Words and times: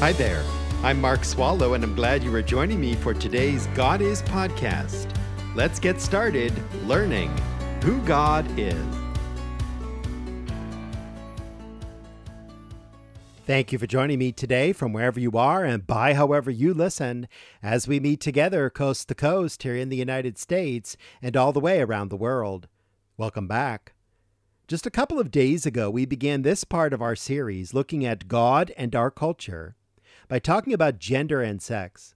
Hi 0.00 0.12
there. 0.12 0.42
I'm 0.82 0.98
Mark 0.98 1.26
Swallow, 1.26 1.74
and 1.74 1.84
I'm 1.84 1.94
glad 1.94 2.24
you 2.24 2.34
are 2.34 2.40
joining 2.40 2.80
me 2.80 2.94
for 2.94 3.12
today's 3.12 3.66
God 3.74 4.00
Is 4.00 4.22
podcast. 4.22 5.14
Let's 5.54 5.78
get 5.78 6.00
started 6.00 6.54
learning 6.86 7.28
who 7.84 8.00
God 8.06 8.46
is. 8.58 8.82
Thank 13.44 13.72
you 13.72 13.78
for 13.78 13.86
joining 13.86 14.18
me 14.18 14.32
today 14.32 14.72
from 14.72 14.94
wherever 14.94 15.20
you 15.20 15.32
are 15.32 15.66
and 15.66 15.86
by 15.86 16.14
however 16.14 16.50
you 16.50 16.72
listen 16.72 17.28
as 17.62 17.86
we 17.86 18.00
meet 18.00 18.22
together 18.22 18.70
coast 18.70 19.06
to 19.08 19.14
coast 19.14 19.64
here 19.64 19.76
in 19.76 19.90
the 19.90 19.98
United 19.98 20.38
States 20.38 20.96
and 21.20 21.36
all 21.36 21.52
the 21.52 21.60
way 21.60 21.82
around 21.82 22.08
the 22.08 22.16
world. 22.16 22.68
Welcome 23.18 23.46
back. 23.46 23.92
Just 24.66 24.86
a 24.86 24.90
couple 24.90 25.20
of 25.20 25.30
days 25.30 25.66
ago, 25.66 25.90
we 25.90 26.06
began 26.06 26.40
this 26.40 26.64
part 26.64 26.94
of 26.94 27.02
our 27.02 27.14
series 27.14 27.74
looking 27.74 28.06
at 28.06 28.28
God 28.28 28.72
and 28.78 28.96
our 28.96 29.10
culture 29.10 29.76
by 30.30 30.38
talking 30.38 30.72
about 30.72 31.00
gender 31.00 31.42
and 31.42 31.60
sex. 31.60 32.14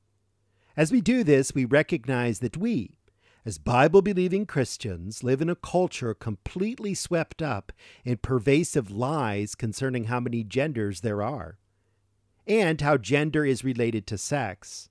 As 0.77 0.93
we 0.93 1.01
do 1.01 1.25
this, 1.25 1.53
we 1.53 1.65
recognize 1.65 2.39
that 2.39 2.57
we, 2.57 2.97
as 3.45 3.59
Bible 3.59 4.03
believing 4.03 4.47
Christians, 4.47 5.25
live 5.25 5.43
in 5.43 5.51
a 5.51 5.57
culture 5.57 6.15
completely 6.15 6.95
swept 6.95 7.43
up 7.43 7.73
in 8.05 8.19
pervasive 8.19 8.89
lies 8.89 9.57
concerning 9.57 10.05
how 10.05 10.21
many 10.21 10.45
genders 10.45 11.01
there 11.01 11.23
are, 11.23 11.59
and 12.47 12.81
how 12.81 12.97
gender 12.97 13.45
is 13.45 13.65
related 13.65 14.07
to 14.07 14.17
sex. 14.17 14.89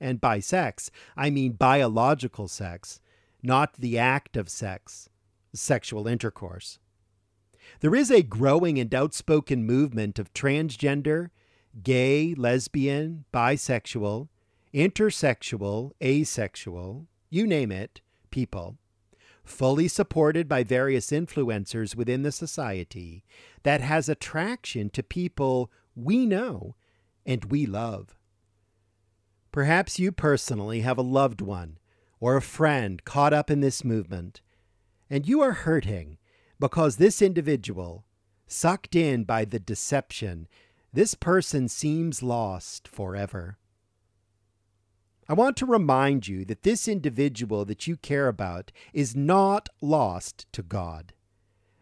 And 0.00 0.20
by 0.20 0.40
sex, 0.40 0.90
I 1.16 1.30
mean 1.30 1.52
biological 1.52 2.48
sex, 2.48 3.00
not 3.40 3.74
the 3.74 4.00
act 4.00 4.36
of 4.36 4.48
sex, 4.48 5.08
sexual 5.54 6.08
intercourse. 6.08 6.80
There 7.78 7.94
is 7.94 8.10
a 8.10 8.22
growing 8.22 8.80
and 8.80 8.92
outspoken 8.92 9.64
movement 9.64 10.18
of 10.18 10.34
transgender, 10.34 11.30
gay, 11.82 12.34
lesbian, 12.34 13.24
bisexual, 13.32 14.28
intersexual, 14.72 15.92
asexual, 16.02 17.06
you 17.30 17.46
name 17.46 17.72
it, 17.72 18.00
people, 18.30 18.76
fully 19.44 19.88
supported 19.88 20.48
by 20.48 20.64
various 20.64 21.10
influencers 21.10 21.94
within 21.94 22.22
the 22.22 22.32
society 22.32 23.24
that 23.62 23.80
has 23.80 24.08
attraction 24.08 24.90
to 24.90 25.02
people 25.02 25.70
we 25.94 26.26
know 26.26 26.74
and 27.26 27.46
we 27.46 27.66
love. 27.66 28.16
Perhaps 29.52 29.98
you 29.98 30.10
personally 30.10 30.80
have 30.80 30.98
a 30.98 31.02
loved 31.02 31.40
one 31.40 31.78
or 32.18 32.36
a 32.36 32.42
friend 32.42 33.04
caught 33.04 33.32
up 33.32 33.50
in 33.50 33.60
this 33.60 33.84
movement, 33.84 34.40
and 35.08 35.28
you 35.28 35.40
are 35.40 35.52
hurting 35.52 36.18
because 36.58 36.96
this 36.96 37.20
individual, 37.20 38.04
sucked 38.46 38.96
in 38.96 39.24
by 39.24 39.44
the 39.44 39.58
deception, 39.58 40.48
this 40.94 41.14
person 41.14 41.68
seems 41.68 42.22
lost 42.22 42.86
forever. 42.86 43.58
I 45.28 45.34
want 45.34 45.56
to 45.56 45.66
remind 45.66 46.28
you 46.28 46.44
that 46.44 46.62
this 46.62 46.86
individual 46.86 47.64
that 47.64 47.88
you 47.88 47.96
care 47.96 48.28
about 48.28 48.70
is 48.92 49.16
not 49.16 49.68
lost 49.80 50.46
to 50.52 50.62
God. 50.62 51.12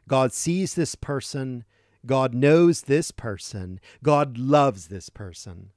God 0.09 0.33
sees 0.33 0.75
this 0.75 0.95
person, 0.95 1.65
God 2.07 2.33
knows 2.33 2.83
this 2.83 3.11
person, 3.11 3.81
God 4.03 4.39
loves 4.39 4.89
this 4.89 5.11
person. 5.11 5.73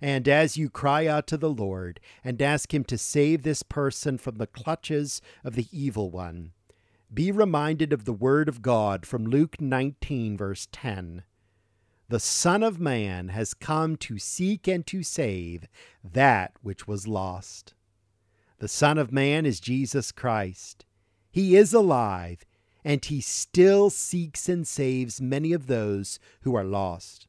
And 0.00 0.26
as 0.26 0.56
you 0.56 0.68
cry 0.68 1.06
out 1.06 1.28
to 1.28 1.36
the 1.36 1.50
Lord 1.50 2.00
and 2.24 2.42
ask 2.42 2.74
Him 2.74 2.82
to 2.84 2.98
save 2.98 3.44
this 3.44 3.62
person 3.62 4.18
from 4.18 4.38
the 4.38 4.46
clutches 4.48 5.22
of 5.44 5.54
the 5.54 5.68
evil 5.70 6.10
one, 6.10 6.50
be 7.14 7.30
reminded 7.30 7.92
of 7.92 8.06
the 8.06 8.12
word 8.12 8.48
of 8.48 8.60
God 8.60 9.06
from 9.06 9.24
Luke 9.24 9.60
19, 9.60 10.36
verse 10.36 10.66
10. 10.72 11.22
The 12.08 12.20
Son 12.20 12.62
of 12.62 12.78
Man 12.78 13.28
has 13.30 13.52
come 13.52 13.96
to 13.96 14.16
seek 14.18 14.68
and 14.68 14.86
to 14.86 15.02
save 15.02 15.66
that 16.04 16.52
which 16.62 16.86
was 16.86 17.08
lost. 17.08 17.74
The 18.58 18.68
Son 18.68 18.96
of 18.96 19.10
Man 19.10 19.44
is 19.44 19.58
Jesus 19.58 20.12
Christ. 20.12 20.84
He 21.32 21.56
is 21.56 21.74
alive, 21.74 22.44
and 22.84 23.04
he 23.04 23.20
still 23.20 23.90
seeks 23.90 24.48
and 24.48 24.64
saves 24.64 25.20
many 25.20 25.52
of 25.52 25.66
those 25.66 26.20
who 26.42 26.54
are 26.54 26.64
lost. 26.64 27.26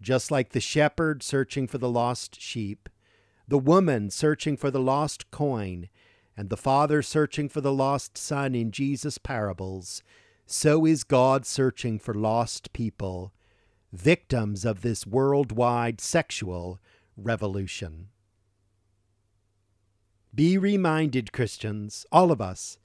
Just 0.00 0.30
like 0.30 0.50
the 0.50 0.60
shepherd 0.60 1.22
searching 1.22 1.66
for 1.68 1.76
the 1.76 1.90
lost 1.90 2.40
sheep, 2.40 2.88
the 3.46 3.58
woman 3.58 4.08
searching 4.08 4.56
for 4.56 4.70
the 4.70 4.80
lost 4.80 5.30
coin, 5.30 5.90
and 6.34 6.48
the 6.48 6.56
Father 6.56 7.02
searching 7.02 7.46
for 7.46 7.60
the 7.60 7.74
lost 7.74 8.16
Son 8.16 8.54
in 8.54 8.70
Jesus' 8.70 9.18
parables, 9.18 10.02
so 10.46 10.86
is 10.86 11.04
God 11.04 11.44
searching 11.44 11.98
for 11.98 12.14
lost 12.14 12.72
people, 12.72 13.34
victims 13.92 14.64
of 14.64 14.80
this 14.80 15.06
worldwide 15.06 16.00
sexual 16.00 16.80
revolution. 17.16 18.08
Be 20.34 20.56
reminded, 20.56 21.32
Christians, 21.32 22.06
all 22.10 22.32
of 22.32 22.40
us, 22.40 22.78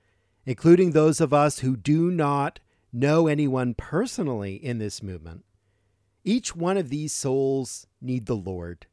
including 0.46 0.92
those 0.92 1.22
of 1.22 1.34
us 1.34 1.60
who 1.60 1.78
do 1.78 2.12
not 2.12 2.60
know 2.92 3.28
anyone 3.28 3.74
personally 3.74 4.56
in 4.56 4.80
this 4.80 5.02
movement, 5.02 5.46
each 6.24 6.56
one 6.56 6.78
of 6.78 6.90
these 6.90 7.14
souls 7.14 7.88
need 8.02 8.26
the 8.26 8.36
Lord. 8.36 8.88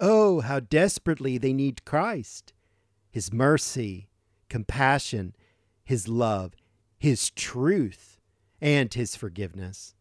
Oh, 0.00 0.40
how 0.40 0.60
desperately 0.60 1.38
they 1.38 1.52
need 1.52 1.84
Christ. 1.84 2.52
His 3.10 3.32
mercy, 3.32 4.08
compassion, 4.48 5.34
His 5.84 6.08
love, 6.08 6.54
His 6.98 7.30
truth, 7.30 8.20
and 8.60 8.92
His 8.92 9.16
forgiveness. 9.16 9.95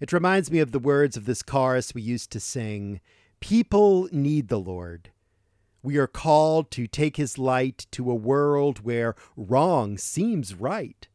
It 0.00 0.12
reminds 0.12 0.50
me 0.50 0.58
of 0.58 0.72
the 0.72 0.78
words 0.78 1.16
of 1.16 1.24
this 1.24 1.42
chorus 1.42 1.94
we 1.94 2.02
used 2.02 2.30
to 2.32 2.40
sing 2.40 3.00
People 3.40 4.08
need 4.10 4.48
the 4.48 4.58
Lord. 4.58 5.10
We 5.82 5.98
are 5.98 6.06
called 6.06 6.70
to 6.72 6.86
take 6.86 7.16
His 7.16 7.38
light 7.38 7.86
to 7.90 8.10
a 8.10 8.14
world 8.14 8.80
where 8.80 9.14
wrong 9.36 9.98
seems 9.98 10.54
right. 10.54 11.06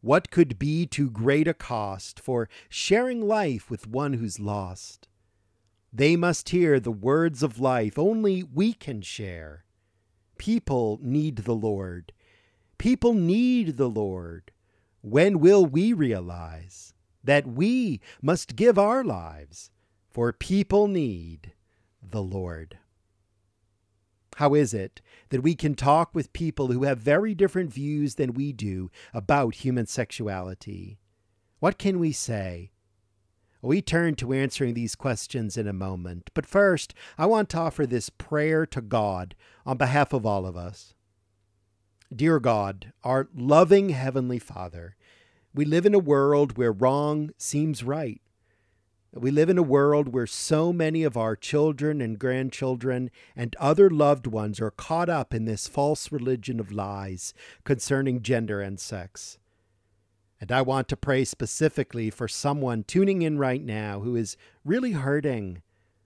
What 0.00 0.30
could 0.30 0.58
be 0.58 0.86
too 0.86 1.10
great 1.10 1.46
a 1.46 1.52
cost 1.52 2.18
for 2.18 2.48
sharing 2.70 3.20
life 3.20 3.70
with 3.70 3.86
one 3.86 4.14
who's 4.14 4.40
lost? 4.40 5.06
They 5.92 6.16
must 6.16 6.48
hear 6.48 6.80
the 6.80 6.90
words 6.90 7.42
of 7.42 7.60
life 7.60 7.98
only 7.98 8.42
we 8.42 8.72
can 8.72 9.02
share. 9.02 9.64
People 10.38 10.98
need 11.02 11.36
the 11.36 11.54
Lord. 11.54 12.12
People 12.78 13.12
need 13.12 13.76
the 13.76 13.90
Lord. 13.90 14.52
When 15.02 15.40
will 15.40 15.66
we 15.66 15.92
realize 15.92 16.94
that 17.22 17.46
we 17.46 18.00
must 18.22 18.56
give 18.56 18.78
our 18.78 19.04
lives 19.04 19.70
for 20.10 20.32
people 20.32 20.88
need 20.88 21.52
the 22.02 22.22
Lord? 22.22 22.78
How 24.36 24.54
is 24.54 24.72
it 24.72 25.02
that 25.28 25.42
we 25.42 25.54
can 25.54 25.74
talk 25.74 26.14
with 26.14 26.32
people 26.32 26.68
who 26.68 26.84
have 26.84 26.98
very 26.98 27.34
different 27.34 27.72
views 27.72 28.14
than 28.14 28.32
we 28.32 28.52
do 28.52 28.90
about 29.12 29.56
human 29.56 29.86
sexuality? 29.86 30.98
What 31.58 31.78
can 31.78 31.98
we 31.98 32.12
say? 32.12 32.70
We 33.62 33.82
turn 33.82 34.14
to 34.14 34.32
answering 34.32 34.72
these 34.72 34.94
questions 34.94 35.58
in 35.58 35.68
a 35.68 35.74
moment, 35.74 36.30
but 36.32 36.46
first, 36.46 36.94
I 37.18 37.26
want 37.26 37.50
to 37.50 37.58
offer 37.58 37.86
this 37.86 38.08
prayer 38.08 38.64
to 38.64 38.80
God 38.80 39.34
on 39.66 39.76
behalf 39.76 40.14
of 40.14 40.24
all 40.24 40.46
of 40.46 40.56
us. 40.56 40.94
Dear 42.14 42.40
God, 42.40 42.94
our 43.04 43.28
loving 43.34 43.90
Heavenly 43.90 44.38
Father, 44.38 44.96
we 45.54 45.64
live 45.64 45.86
in 45.86 45.94
a 45.94 45.98
world 45.98 46.56
where 46.56 46.72
wrong 46.72 47.30
seems 47.36 47.82
right. 47.82 48.20
We 49.12 49.32
live 49.32 49.50
in 49.50 49.58
a 49.58 49.62
world 49.62 50.12
where 50.12 50.28
so 50.28 50.72
many 50.72 51.02
of 51.02 51.16
our 51.16 51.34
children 51.34 52.00
and 52.00 52.16
grandchildren 52.16 53.10
and 53.34 53.56
other 53.56 53.90
loved 53.90 54.28
ones 54.28 54.60
are 54.60 54.70
caught 54.70 55.08
up 55.08 55.34
in 55.34 55.46
this 55.46 55.66
false 55.66 56.12
religion 56.12 56.60
of 56.60 56.70
lies 56.70 57.34
concerning 57.64 58.22
gender 58.22 58.60
and 58.60 58.78
sex. 58.78 59.38
And 60.40 60.52
I 60.52 60.62
want 60.62 60.86
to 60.88 60.96
pray 60.96 61.24
specifically 61.24 62.08
for 62.08 62.28
someone 62.28 62.84
tuning 62.84 63.22
in 63.22 63.36
right 63.36 63.62
now 63.62 64.00
who 64.00 64.14
is 64.14 64.36
really 64.64 64.92
hurting, 64.92 65.62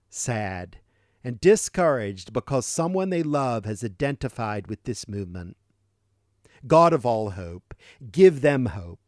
sad, 0.09 0.77
and 1.23 1.39
discouraged 1.39 2.33
because 2.33 2.65
someone 2.65 3.11
they 3.11 3.23
love 3.23 3.65
has 3.65 3.83
identified 3.83 4.65
with 4.65 4.83
this 4.83 5.07
movement. 5.07 5.57
God 6.65 6.91
of 6.91 7.05
all 7.05 7.31
hope, 7.31 7.75
give 8.11 8.41
them 8.41 8.65
hope. 8.67 9.04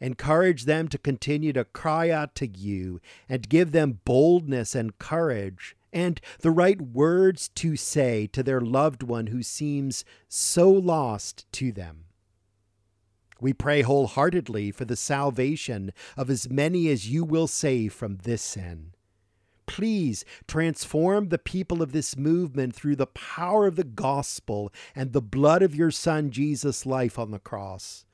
Encourage 0.00 0.64
them 0.64 0.88
to 0.88 0.98
continue 0.98 1.52
to 1.54 1.64
cry 1.64 2.10
out 2.10 2.34
to 2.36 2.46
you 2.46 3.00
and 3.28 3.48
give 3.48 3.72
them 3.72 4.00
boldness 4.04 4.74
and 4.74 4.98
courage 4.98 5.76
and 5.92 6.20
the 6.40 6.50
right 6.50 6.80
words 6.80 7.48
to 7.48 7.76
say 7.76 8.26
to 8.26 8.42
their 8.42 8.60
loved 8.60 9.02
one 9.02 9.28
who 9.28 9.42
seems 9.42 10.04
so 10.28 10.70
lost 10.70 11.50
to 11.52 11.72
them. 11.72 12.04
We 13.40 13.52
pray 13.52 13.82
wholeheartedly 13.82 14.72
for 14.72 14.84
the 14.84 14.96
salvation 14.96 15.92
of 16.16 16.30
as 16.30 16.50
many 16.50 16.88
as 16.88 17.08
you 17.08 17.24
will 17.24 17.46
save 17.46 17.92
from 17.92 18.16
this 18.16 18.42
sin. 18.42 18.92
Please 19.66 20.24
transform 20.46 21.28
the 21.28 21.38
people 21.38 21.82
of 21.82 21.92
this 21.92 22.16
movement 22.16 22.74
through 22.74 22.96
the 22.96 23.06
power 23.06 23.66
of 23.66 23.76
the 23.76 23.84
gospel 23.84 24.72
and 24.94 25.12
the 25.12 25.20
blood 25.20 25.62
of 25.62 25.74
your 25.74 25.90
Son 25.90 26.30
Jesus' 26.30 26.86
life 26.86 27.18
on 27.18 27.30
the 27.30 27.38
cross. 27.38 28.05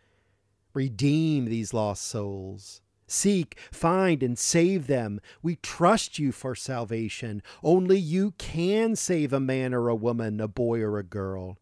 Redeem 0.75 1.47
these 1.47 1.75
lost 1.75 2.03
souls. 2.03 2.81
Seek, 3.07 3.59
find, 3.71 4.23
and 4.23 4.39
save 4.39 4.87
them. 4.87 5.21
We 5.43 5.57
trust 5.57 6.19
you 6.19 6.33
for 6.33 6.55
salvation. 6.55 7.43
Only 7.63 7.99
you 7.99 8.33
can 8.39 8.97
save 8.97 9.35
a 9.35 9.41
man 9.41 9.75
or 9.75 9.89
a 9.89 9.95
woman, 9.95 10.41
a 10.41 10.49
boy 10.49 10.81
or 10.81 10.99
a 10.99 11.03
girl. 11.03 11.59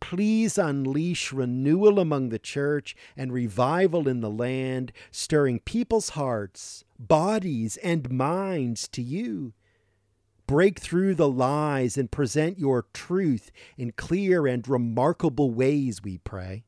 Please 0.00 0.56
unleash 0.56 1.32
renewal 1.32 2.00
among 2.00 2.30
the 2.30 2.38
church 2.38 2.96
and 3.16 3.32
revival 3.32 4.08
in 4.08 4.20
the 4.20 4.30
land, 4.30 4.92
stirring 5.10 5.60
people's 5.60 6.10
hearts, 6.10 6.84
bodies, 6.98 7.76
and 7.78 8.10
minds 8.10 8.88
to 8.88 9.02
you. 9.02 9.52
Break 10.46 10.80
through 10.80 11.14
the 11.14 11.28
lies 11.28 11.96
and 11.96 12.10
present 12.10 12.58
your 12.58 12.86
truth 12.92 13.52
in 13.76 13.92
clear 13.92 14.46
and 14.46 14.66
remarkable 14.66 15.50
ways, 15.50 16.02
we 16.02 16.18
pray. 16.18 16.64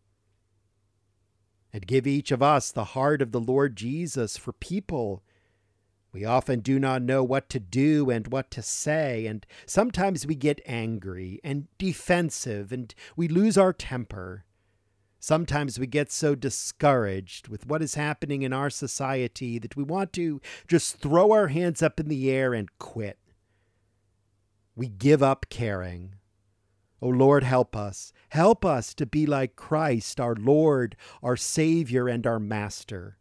And 1.75 1.87
give 1.87 2.07
each 2.07 2.31
of 2.31 2.43
us 2.43 2.71
the 2.71 2.85
heart 2.85 3.21
of 3.21 3.33
the 3.33 3.41
Lord 3.41 3.77
Jesus 3.77 4.39
for 4.39 4.55
people 4.55 5.23
we 6.15 6.25
often 6.25 6.61
do 6.61 6.79
not 6.79 7.03
know 7.03 7.25
what 7.25 7.49
to 7.49 7.59
do 7.59 8.09
and 8.09 8.29
what 8.29 8.49
to 8.53 8.63
say, 8.63 9.27
and 9.27 9.45
sometimes 9.67 10.25
we 10.25 10.37
get 10.37 10.61
angry 10.65 11.41
and 11.43 11.67
defensive 11.77 12.71
and 12.71 12.95
we 13.17 13.27
lose 13.27 13.59
our 13.59 13.73
temper. 13.73 14.45
Sometimes 15.19 15.77
we 15.77 15.89
get 15.89 16.13
so 16.13 16.37
discouraged 16.37 17.49
with 17.49 17.67
what 17.67 17.83
is 17.83 17.97
happening 17.97 18.43
in 18.43 18.53
our 18.53 18.71
society 18.71 19.59
that 19.59 19.75
we 19.75 19.83
want 19.83 20.13
to 20.13 20.41
just 20.69 20.99
throw 20.99 21.33
our 21.33 21.49
hands 21.49 21.83
up 21.83 21.99
in 21.99 22.07
the 22.07 22.31
air 22.31 22.55
and 22.55 22.69
quit. 22.79 23.19
We 24.77 24.87
give 24.87 25.23
up 25.23 25.47
caring. 25.51 26.15
O 27.05 27.09
oh 27.09 27.11
Lord, 27.11 27.45
help 27.45 27.77
us. 27.77 28.15
Help 28.31 28.65
us 28.65 28.95
to 28.95 29.05
be 29.05 29.27
like 29.27 29.57
Christ, 29.57 30.19
our 30.19 30.35
Lord, 30.35 30.97
our 31.23 31.37
Savior, 31.37 32.09
and 32.09 32.27
our 32.27 32.41
Master. 32.41 33.19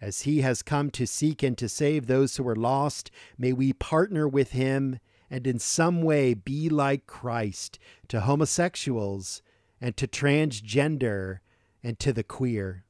As 0.00 0.22
he 0.22 0.40
has 0.40 0.64
come 0.64 0.90
to 0.90 1.06
seek 1.06 1.44
and 1.44 1.56
to 1.58 1.68
save 1.68 2.06
those 2.08 2.36
who 2.36 2.48
are 2.48 2.56
lost, 2.56 3.12
may 3.38 3.52
we 3.52 3.72
partner 3.72 4.26
with 4.26 4.50
him 4.50 4.98
and 5.30 5.46
in 5.46 5.60
some 5.60 6.02
way 6.02 6.34
be 6.34 6.68
like 6.68 7.06
Christ 7.06 7.78
to 8.08 8.22
homosexuals 8.22 9.42
and 9.80 9.96
to 9.96 10.08
transgender 10.08 11.38
and 11.84 12.00
to 12.00 12.12
the 12.12 12.24
queer. 12.24 12.84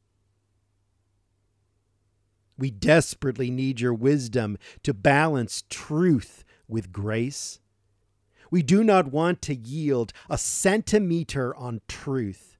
We 2.56 2.70
desperately 2.70 3.50
need 3.50 3.78
your 3.78 3.92
wisdom 3.92 4.56
to 4.84 4.94
balance 4.94 5.64
truth 5.68 6.44
with 6.66 6.92
grace. 6.92 7.60
We 8.56 8.62
do 8.62 8.82
not 8.82 9.12
want 9.12 9.42
to 9.42 9.54
yield 9.54 10.14
a 10.30 10.38
centimeter 10.38 11.54
on 11.56 11.82
truth 11.88 12.56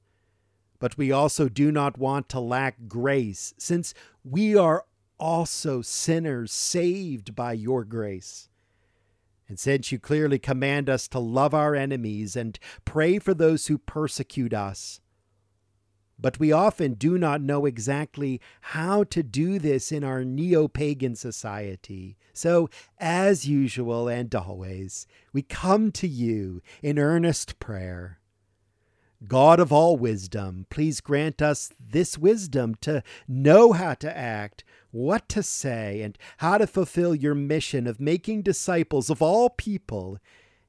but 0.78 0.98
we 0.98 1.10
also 1.10 1.48
do 1.48 1.72
not 1.72 1.96
want 1.96 2.28
to 2.28 2.38
lack 2.38 2.76
grace, 2.87 3.54
since 3.56 3.94
we 4.22 4.54
are 4.54 4.84
also 5.19 5.81
sinners 5.81 6.52
saved 6.52 7.34
by 7.34 7.54
your 7.54 7.82
grace. 7.82 8.50
And 9.48 9.58
since 9.58 9.90
you 9.90 9.98
clearly 9.98 10.38
command 10.38 10.90
us 10.90 11.08
to 11.08 11.19
love 11.19 11.54
our 11.54 11.75
enemies 11.75 12.37
and 12.37 12.58
pray 12.84 13.19
for 13.19 13.32
those 13.32 13.69
who 13.69 13.78
persecute 13.78 14.52
us, 14.52 15.00
but 16.19 16.39
we 16.39 16.53
often 16.53 16.95
do 16.95 17.19
not 17.19 17.41
know 17.41 17.67
exactly 17.67 18.41
how 18.61 19.05
to 19.05 19.23
do 19.23 19.59
this 19.59 19.93
in 19.93 20.03
our 20.03 20.25
neo 20.25 20.69
pagan 20.69 21.15
society. 21.15 22.17
So, 22.33 22.69
as 22.99 23.47
usual 23.47 24.09
and 24.09 24.35
always, 24.35 25.07
we 25.33 25.43
come 25.43 25.93
to 25.93 26.09
you 26.09 26.63
in 26.83 26.99
earnest 26.99 27.59
prayer 27.59 28.21
God 29.27 29.61
of 29.61 29.73
all 29.73 29.97
wisdom, 29.97 30.67
please 30.69 31.01
grant 31.01 31.41
us 31.41 31.73
this 31.81 32.19
wisdom 32.19 32.75
to 32.83 33.03
know 33.27 33.73
how 33.73 33.95
to 33.95 34.17
act, 34.17 34.63
what 34.91 35.29
to 35.31 35.43
say, 35.43 36.03
and 36.03 36.19
how 36.39 36.59
to 36.59 36.67
fulfill 36.67 37.15
your 37.15 37.35
mission 37.35 37.87
of 37.87 37.99
making 37.99 38.43
disciples 38.43 39.09
of 39.09 39.23
all 39.23 39.49
people 39.49 40.19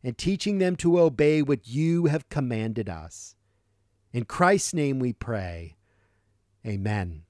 and 0.04 0.18
teaching 0.18 0.60
them 0.60 0.76
to 0.78 1.00
obey 1.00 1.42
what 1.42 1.68
you 1.68 2.06
have 2.06 2.30
commanded 2.30 2.88
us. 2.88 3.36
In 4.14 4.26
Christ's 4.26 4.74
name 4.74 5.00
we 5.00 5.14
pray. 5.14 5.78
Amen. 6.66 7.24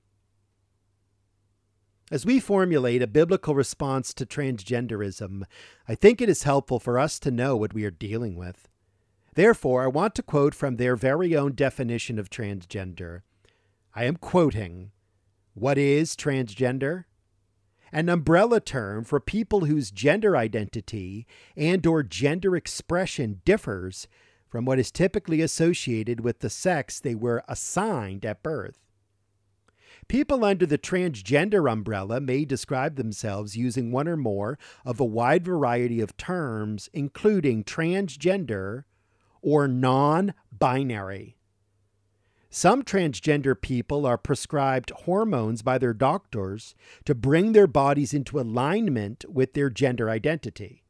As 2.09 2.25
we 2.25 2.39
formulate 2.39 3.01
a 3.01 3.07
biblical 3.07 3.53
response 3.53 4.13
to 4.13 4.25
transgenderism, 4.25 5.44
I 5.88 5.95
think 5.95 6.21
it 6.21 6.29
is 6.29 6.44
helpful 6.44 6.79
for 6.79 6.97
us 6.97 7.19
to 7.19 7.31
know 7.31 7.57
what 7.57 7.74
we 7.74 7.83
are 7.83 7.91
dealing 7.91 8.38
with. 8.38 8.69
Therefore, 9.35 9.83
I 9.83 9.88
want 9.88 10.15
to 10.15 10.24
quote 10.24 10.56
from 10.56 10.77
their 10.77 10.95
very 10.95 11.35
own 11.35 11.53
definition 11.53 12.18
of 12.18 12.29
transgender. 12.29 13.21
I 13.94 14.06
am 14.06 14.15
quoting 14.15 14.91
What 15.53 15.77
is 15.77 16.15
transgender? 16.15 17.06
An 17.91 18.09
umbrella 18.09 18.62
term 18.62 19.03
for 19.03 19.19
people 19.19 19.65
whose 19.65 19.91
gender 19.91 20.38
identity 20.38 21.27
and 21.56 21.85
or 21.85 22.03
gender 22.03 22.56
expression 22.56 23.41
differs 23.44 24.07
from 24.47 24.65
what 24.65 24.79
is 24.79 24.91
typically 24.91 25.41
associated 25.41 26.21
with 26.21 26.39
the 26.39 26.49
sex 26.49 26.99
they 26.99 27.15
were 27.15 27.44
assigned 27.47 28.25
at 28.25 28.44
birth. 28.44 28.79
People 30.07 30.45
under 30.45 30.65
the 30.65 30.77
transgender 30.77 31.69
umbrella 31.71 32.21
may 32.21 32.45
describe 32.45 32.95
themselves 32.95 33.57
using 33.57 33.91
one 33.91 34.07
or 34.07 34.15
more 34.15 34.57
of 34.85 34.99
a 34.99 35.05
wide 35.05 35.44
variety 35.44 35.99
of 35.99 36.15
terms, 36.15 36.89
including 36.94 37.63
transgender, 37.63 38.83
or 39.41 39.67
non 39.67 40.33
binary. 40.51 41.38
Some 42.49 42.83
transgender 42.83 43.59
people 43.59 44.05
are 44.05 44.17
prescribed 44.17 44.91
hormones 44.91 45.61
by 45.61 45.77
their 45.77 45.94
doctors 45.94 46.73
to 47.05 47.13
bring 47.13 47.51
their 47.51 47.67
bodies 47.67 48.13
into 48.13 48.39
alignment 48.39 49.25
with 49.27 49.53
their 49.53 49.69
gender 49.69 50.09
identity. 50.09 50.83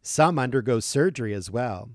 Some 0.00 0.38
undergo 0.38 0.78
surgery 0.78 1.34
as 1.34 1.50
well. 1.50 1.90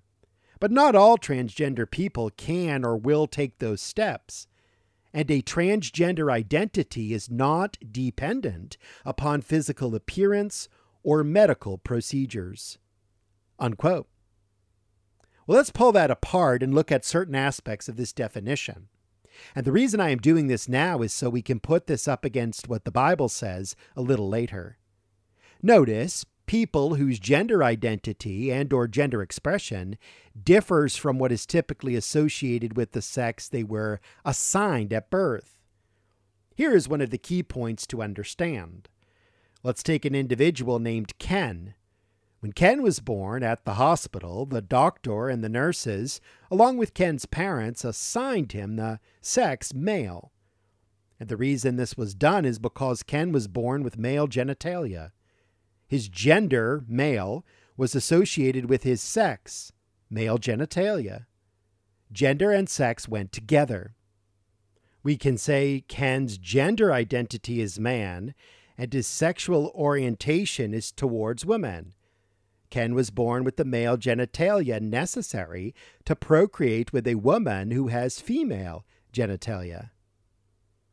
But 0.63 0.71
not 0.71 0.95
all 0.95 1.17
transgender 1.17 1.91
people 1.91 2.29
can 2.29 2.85
or 2.85 2.95
will 2.95 3.27
take 3.27 3.59
those 3.59 3.81
steps, 3.81 4.47
and 5.13 5.29
a 5.29 5.41
transgender 5.41 6.31
identity 6.31 7.13
is 7.13 7.29
not 7.29 7.77
dependent 7.91 8.77
upon 9.03 9.41
physical 9.41 9.93
appearance 9.93 10.69
or 11.03 11.21
medical 11.21 11.77
procedures. 11.77 12.77
Unquote. 13.59 14.07
Well, 15.45 15.57
let's 15.57 15.69
pull 15.69 15.91
that 15.91 16.09
apart 16.09 16.63
and 16.63 16.73
look 16.73 16.93
at 16.93 17.03
certain 17.03 17.35
aspects 17.35 17.89
of 17.89 17.97
this 17.97 18.13
definition. 18.13 18.87
And 19.53 19.65
the 19.65 19.73
reason 19.73 19.99
I 19.99 20.11
am 20.11 20.19
doing 20.19 20.47
this 20.47 20.69
now 20.69 21.01
is 21.01 21.11
so 21.11 21.29
we 21.29 21.41
can 21.41 21.59
put 21.59 21.87
this 21.87 22.07
up 22.07 22.23
against 22.23 22.69
what 22.69 22.85
the 22.85 22.89
Bible 22.89 23.27
says 23.27 23.75
a 23.97 24.01
little 24.01 24.29
later. 24.29 24.77
Notice 25.61 26.25
people 26.45 26.95
whose 26.95 27.19
gender 27.19 27.63
identity 27.63 28.51
and 28.51 28.71
or 28.73 28.87
gender 28.87 29.21
expression 29.21 29.97
differs 30.41 30.95
from 30.95 31.17
what 31.19 31.31
is 31.31 31.45
typically 31.45 31.95
associated 31.95 32.75
with 32.75 32.91
the 32.91 33.01
sex 33.01 33.47
they 33.47 33.63
were 33.63 33.99
assigned 34.25 34.91
at 34.93 35.09
birth. 35.09 35.57
Here 36.55 36.75
is 36.75 36.89
one 36.89 37.01
of 37.01 37.09
the 37.09 37.17
key 37.17 37.43
points 37.43 37.87
to 37.87 38.01
understand. 38.01 38.89
Let's 39.63 39.83
take 39.83 40.05
an 40.05 40.15
individual 40.15 40.79
named 40.79 41.17
Ken 41.19 41.75
when 42.43 42.51
Ken 42.51 42.81
was 42.81 42.99
born 42.99 43.41
at 43.41 43.63
the 43.63 43.75
hospital, 43.75 44.45
the 44.45 44.59
doctor 44.61 45.29
and 45.29 45.41
the 45.41 45.47
nurses, 45.47 46.19
along 46.51 46.75
with 46.75 46.93
Ken's 46.93 47.25
parents, 47.25 47.85
assigned 47.85 48.51
him 48.51 48.75
the 48.75 48.99
sex 49.21 49.73
male. 49.73 50.33
And 51.21 51.29
the 51.29 51.37
reason 51.37 51.77
this 51.77 51.95
was 51.95 52.13
done 52.13 52.43
is 52.43 52.59
because 52.59 53.01
Ken 53.01 53.31
was 53.31 53.47
born 53.47 53.81
with 53.81 53.97
male 53.97 54.27
genitalia. 54.27 55.11
His 55.93 56.07
gender, 56.07 56.83
male, 56.87 57.45
was 57.77 57.93
associated 57.93 58.65
with 58.65 58.81
his 58.81 58.99
sex, 58.99 59.71
male 60.09 60.39
genitalia. 60.39 61.27
Gender 62.11 62.51
and 62.51 62.67
sex 62.67 63.07
went 63.07 63.31
together. 63.31 63.93
We 65.03 65.17
can 65.17 65.37
say 65.37 65.83
Ken's 65.87 66.39
gender 66.39 66.91
identity 66.91 67.61
is 67.61 67.79
man, 67.79 68.33
and 68.75 68.91
his 68.91 69.05
sexual 69.05 69.71
orientation 69.75 70.73
is 70.73 70.91
towards 70.91 71.45
women 71.45 71.93
Ken 72.71 72.95
was 72.95 73.11
born 73.11 73.43
with 73.43 73.57
the 73.57 73.63
male 73.63 73.95
genitalia 73.95 74.81
necessary 74.81 75.75
to 76.05 76.15
procreate 76.15 76.91
with 76.91 77.07
a 77.07 77.13
woman 77.13 77.69
who 77.69 77.89
has 77.89 78.19
female 78.19 78.83
genitalia. 79.13 79.91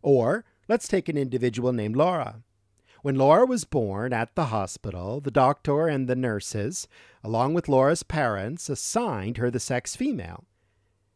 Or 0.02 0.45
let's 0.69 0.88
take 0.88 1.09
an 1.09 1.16
individual 1.16 1.73
named 1.73 1.97
Laura. 1.97 2.42
When 3.02 3.16
Laura 3.16 3.47
was 3.47 3.64
born 3.64 4.12
at 4.12 4.35
the 4.35 4.47
hospital, 4.47 5.21
the 5.21 5.30
doctor 5.30 5.87
and 5.87 6.09
the 6.09 6.16
nurses, 6.16 6.87
along 7.25 7.54
with 7.54 7.69
Laura's 7.69 8.02
parents, 8.02 8.69
assigned 8.69 9.38
her 9.38 9.50
the 9.50 9.61
sex 9.61 9.97
female. 9.97 10.45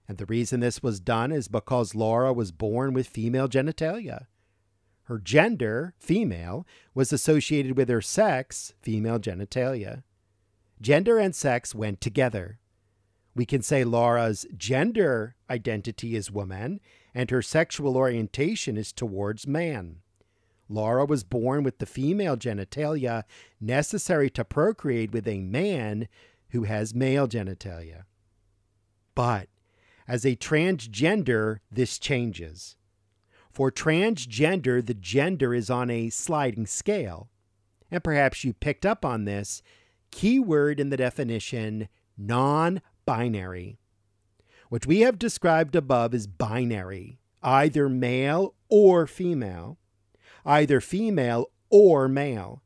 And 0.08 0.18
the 0.18 0.26
reason 0.26 0.60
this 0.60 0.82
was 0.82 1.00
done 1.00 1.32
is 1.32 1.48
because 1.48 1.94
Laura 1.94 2.32
was 2.32 2.52
born 2.52 2.94
with 2.94 3.06
female 3.06 3.48
genitalia. 3.48 4.26
Her 5.04 5.18
gender, 5.18 5.94
female, 5.98 6.66
was 6.94 7.12
associated 7.12 7.76
with 7.76 7.88
her 7.88 8.00
sex, 8.00 8.72
female 8.80 9.18
genitalia 9.18 10.02
gender 10.84 11.18
and 11.18 11.34
sex 11.34 11.74
went 11.74 12.00
together. 12.00 12.58
We 13.34 13.46
can 13.46 13.62
say 13.62 13.84
Laura's 13.84 14.46
gender 14.56 15.34
identity 15.48 16.14
is 16.14 16.30
woman 16.30 16.78
and 17.14 17.30
her 17.30 17.42
sexual 17.42 17.96
orientation 17.96 18.76
is 18.76 18.92
towards 18.92 19.46
man. 19.46 20.00
Laura 20.68 21.04
was 21.04 21.24
born 21.24 21.62
with 21.62 21.78
the 21.78 21.86
female 21.86 22.36
genitalia 22.36 23.24
necessary 23.60 24.30
to 24.30 24.44
procreate 24.44 25.12
with 25.12 25.28
a 25.28 25.40
man 25.40 26.08
who 26.50 26.64
has 26.64 26.94
male 26.94 27.28
genitalia. 27.28 28.04
But 29.14 29.48
as 30.06 30.24
a 30.24 30.36
transgender, 30.36 31.58
this 31.70 31.98
changes. 31.98 32.76
For 33.50 33.70
transgender, 33.70 34.84
the 34.84 34.94
gender 34.94 35.54
is 35.54 35.70
on 35.70 35.90
a 35.90 36.10
sliding 36.10 36.66
scale. 36.66 37.30
And 37.90 38.02
perhaps 38.02 38.42
you 38.42 38.52
picked 38.52 38.84
up 38.84 39.04
on 39.04 39.24
this 39.24 39.62
keyword 40.10 40.80
in 40.80 40.90
the 40.90 40.96
definition 40.96 41.88
non 42.16 42.80
binary, 43.06 43.78
which 44.68 44.86
we 44.86 45.00
have 45.00 45.18
described 45.18 45.76
above 45.76 46.14
as 46.14 46.26
binary, 46.26 47.20
either 47.42 47.88
male 47.88 48.54
or 48.68 49.06
female, 49.06 49.78
either 50.44 50.80
female 50.80 51.50
or 51.70 52.08
male. 52.08 52.62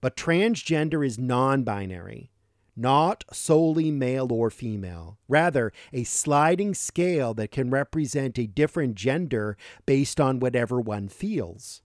But 0.00 0.16
transgender 0.16 1.06
is 1.06 1.18
non 1.18 1.62
binary 1.62 2.32
not 2.76 3.24
solely 3.32 3.90
male 3.90 4.32
or 4.32 4.50
female, 4.50 5.18
rather, 5.28 5.72
a 5.92 6.04
sliding 6.04 6.74
scale 6.74 7.34
that 7.34 7.50
can 7.50 7.70
represent 7.70 8.38
a 8.38 8.46
different 8.46 8.94
gender 8.94 9.56
based 9.86 10.20
on 10.20 10.40
whatever 10.40 10.80
one 10.80 11.08
feels. 11.08 11.82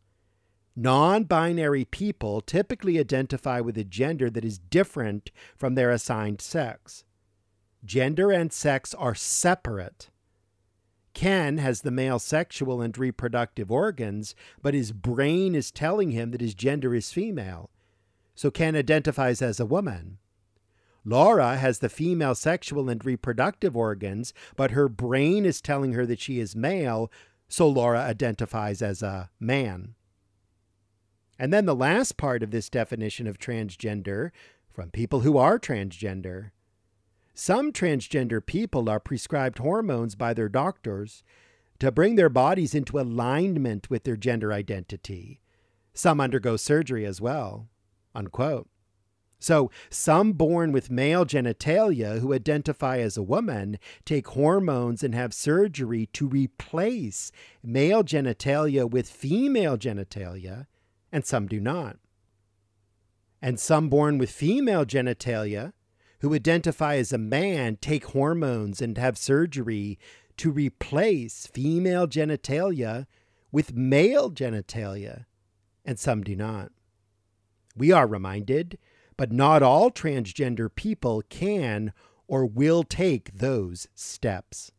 Non 0.76 1.24
binary 1.24 1.86
people 1.86 2.40
typically 2.42 3.00
identify 3.00 3.60
with 3.60 3.78
a 3.78 3.84
gender 3.84 4.30
that 4.30 4.46
is 4.46 4.60
different 4.60 5.32
from 5.56 5.76
their 5.76 5.92
assigned 5.92 6.40
sex. 6.40 7.04
Gender 7.84 8.32
and 8.32 8.54
sex 8.54 8.94
are 8.94 9.16
separate. 9.16 10.10
Ken 11.18 11.58
has 11.58 11.82
the 11.82 11.90
male 11.90 12.20
sexual 12.20 12.80
and 12.80 12.96
reproductive 12.96 13.72
organs, 13.72 14.36
but 14.62 14.76
his 14.76 14.92
brain 14.92 15.56
is 15.56 15.72
telling 15.72 16.12
him 16.12 16.30
that 16.30 16.42
his 16.42 16.54
gender 16.54 16.94
is 16.94 17.12
female. 17.12 17.72
So 18.36 18.52
Ken 18.52 18.76
identifies 18.76 19.42
as 19.42 19.60
a 19.60 19.66
woman. 19.66 20.20
Laura 21.04 21.58
has 21.58 21.80
the 21.80 21.90
female 21.90 22.36
sexual 22.36 22.88
and 22.88 23.04
reproductive 23.04 23.76
organs, 23.76 24.32
but 24.56 24.70
her 24.70 24.88
brain 24.88 25.44
is 25.44 25.60
telling 25.60 25.94
her 25.94 26.06
that 26.06 26.20
she 26.20 26.40
is 26.40 26.56
male, 26.56 27.12
so 27.50 27.68
Laura 27.68 28.02
identifies 28.02 28.84
as 28.84 29.02
a 29.02 29.32
man. 29.40 29.96
And 31.40 31.52
then 31.52 31.66
the 31.66 31.76
last 31.76 32.18
part 32.18 32.44
of 32.44 32.52
this 32.52 32.70
definition 32.70 33.26
of 33.26 33.40
transgender 33.40 34.30
from 34.70 34.92
people 34.92 35.22
who 35.22 35.36
are 35.40 35.58
transgender. 35.58 36.52
Some 37.40 37.72
transgender 37.72 38.44
people 38.44 38.90
are 38.90 39.00
prescribed 39.00 39.60
hormones 39.60 40.16
by 40.16 40.34
their 40.34 40.50
doctors 40.50 41.22
to 41.78 41.92
bring 41.92 42.16
their 42.16 42.30
bodies 42.30 42.74
into 42.74 43.00
alignment 43.00 43.92
with 43.92 44.06
their 44.06 44.16
gender 44.16 44.52
identity. 44.52 45.40
Some 45.94 46.20
undergo 46.20 46.58
surgery 46.58 47.06
as 47.06 47.22
well. 47.22 47.68
Unquote. 48.16 48.68
So, 49.38 49.70
some 49.92 50.34
born 50.34 50.72
with 50.72 50.90
male 50.90 51.28
genitalia 51.28 52.22
who 52.22 52.34
identify 52.34 52.98
as 52.98 53.18
a 53.18 53.24
woman 53.24 53.78
take 54.04 54.30
hormones 54.30 55.04
and 55.04 55.14
have 55.14 55.32
surgery 55.32 56.08
to 56.14 56.28
replace 56.28 57.32
male 57.62 58.04
genitalia 58.04 58.90
with 58.90 59.08
female 59.08 59.78
genitalia, 59.78 60.66
and 61.12 61.24
some 61.24 61.46
do 61.46 61.60
not. 61.60 61.98
And 63.44 63.60
some 63.60 63.90
born 63.90 64.18
with 64.18 64.32
female 64.32 64.88
genitalia 64.88 65.74
who 66.20 66.34
identify 66.34 66.96
as 66.96 67.14
a 67.14 67.18
man 67.18 67.78
take 67.80 68.06
hormones 68.06 68.82
and 68.82 68.98
have 68.98 69.18
surgery 69.18 70.00
to 70.38 70.52
replace 70.52 71.48
female 71.48 72.08
genitalia 72.08 73.06
with 73.52 73.74
male 73.74 74.30
genitalia, 74.32 75.26
and 75.86 75.98
some 75.98 76.24
do 76.24 76.36
not. 76.36 76.72
We 77.76 77.92
are 77.92 78.08
reminded 78.08 78.78
but 79.18 79.32
not 79.32 79.64
all 79.64 79.90
transgender 79.92 80.74
people 80.74 81.24
can 81.28 81.92
or 82.28 82.46
will 82.46 82.84
take 82.84 83.34
those 83.34 83.88
steps. 83.96 84.72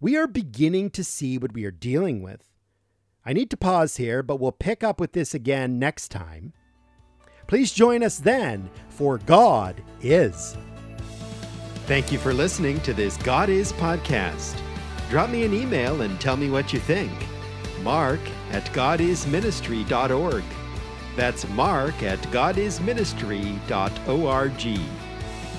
We 0.00 0.16
are 0.16 0.26
beginning 0.26 0.90
to 0.90 1.04
see 1.04 1.38
what 1.38 1.52
we 1.52 1.64
are 1.64 1.70
dealing 1.70 2.22
with. 2.22 2.50
I 3.24 3.32
need 3.32 3.50
to 3.50 3.56
pause 3.56 3.96
here, 3.96 4.22
but 4.22 4.40
we'll 4.40 4.52
pick 4.52 4.82
up 4.82 4.98
with 4.98 5.12
this 5.12 5.34
again 5.34 5.78
next 5.78 6.08
time. 6.08 6.52
Please 7.46 7.72
join 7.72 8.02
us 8.02 8.18
then, 8.18 8.68
for 8.88 9.18
God 9.18 9.80
is. 10.02 10.56
Thank 11.86 12.10
you 12.10 12.18
for 12.18 12.34
listening 12.34 12.80
to 12.80 12.92
this 12.92 13.16
God 13.18 13.48
Is 13.48 13.72
podcast. 13.74 14.60
Drop 15.08 15.30
me 15.30 15.44
an 15.44 15.54
email 15.54 16.02
and 16.02 16.20
tell 16.20 16.36
me 16.36 16.50
what 16.50 16.72
you 16.72 16.80
think. 16.80 17.12
Mark 17.82 18.18
at 18.50 18.64
godisministry.org. 18.72 20.42
That's 21.14 21.48
mark 21.50 22.02
at 22.02 22.18
godisministry.org. 22.18 24.80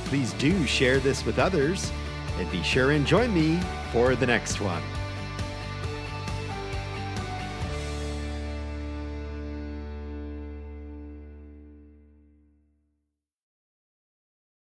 Please 0.05 0.33
do 0.33 0.67
share 0.67 0.99
this 0.99 1.25
with 1.25 1.39
others 1.39 1.89
and 2.37 2.51
be 2.51 2.61
sure 2.61 2.91
and 2.91 3.07
join 3.07 3.33
me 3.33 3.57
for 3.91 4.15
the 4.15 4.27
next 4.27 4.59
one. 4.59 4.83